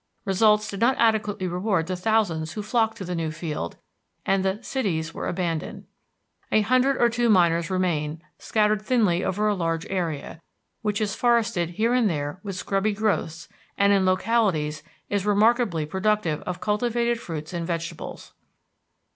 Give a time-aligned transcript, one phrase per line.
[0.25, 3.77] Results did not adequately reward the thousands who flocked to the new field,
[4.25, 5.85] and the "cities" were abandoned.
[6.51, 10.41] A hundred or two miners remain, scattered thinly over a large area,
[10.81, 16.41] which is forested here and there with scrubby growths, and, in localities, is remarkably productive
[16.47, 18.33] of cultivated fruits and vegetables.